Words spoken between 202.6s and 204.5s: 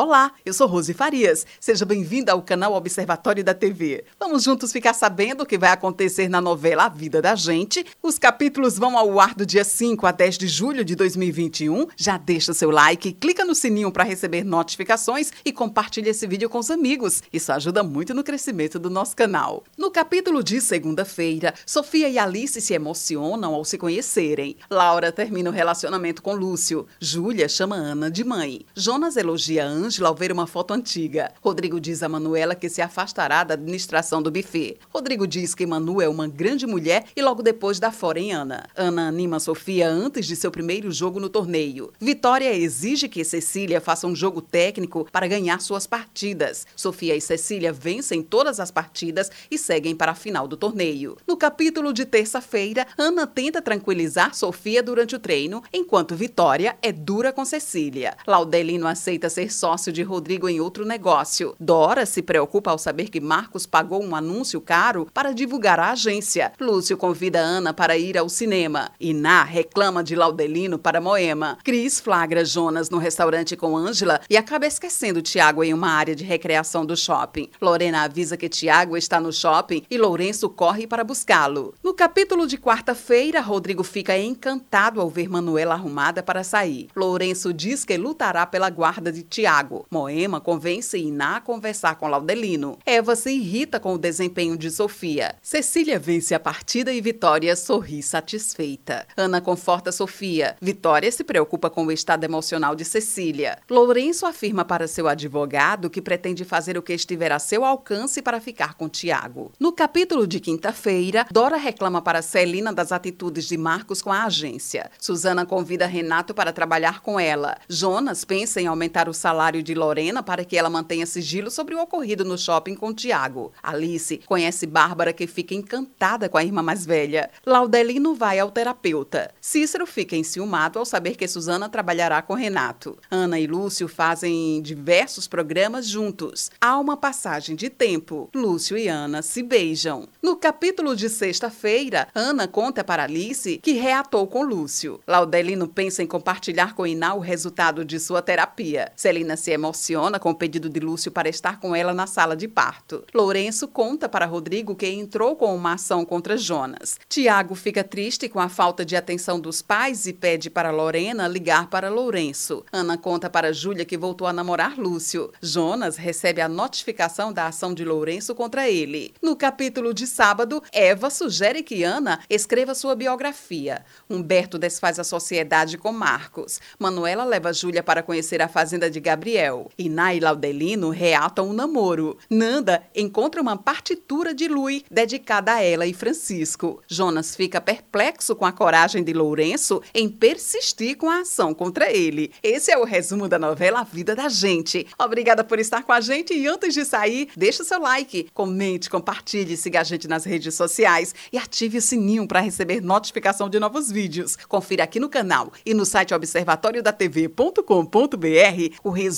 notificação de novos vídeos.